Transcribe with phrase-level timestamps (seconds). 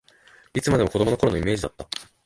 [0.55, 1.87] いつまでも子どもの頃のイメージだった